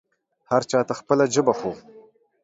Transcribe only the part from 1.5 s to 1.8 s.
خو